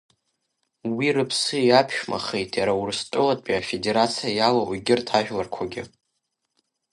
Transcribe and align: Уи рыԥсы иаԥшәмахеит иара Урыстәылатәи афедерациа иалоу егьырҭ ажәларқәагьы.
Уи 0.95 1.07
рыԥсы 1.15 1.57
иаԥшәмахеит 1.63 2.51
иара 2.59 2.73
Урыстәылатәи 2.79 3.57
афедерациа 3.59 4.29
иалоу 4.33 4.69
егьырҭ 4.75 5.07
ажәларқәагьы. 5.17 5.83